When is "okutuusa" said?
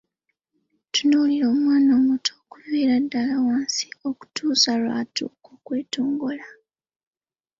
4.09-4.71